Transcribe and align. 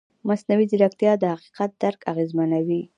مصنوعي 0.27 0.65
ځیرکتیا 0.71 1.13
د 1.21 1.23
حقیقت 1.33 1.71
درک 1.81 1.99
اغېزمنوي. 2.11 2.81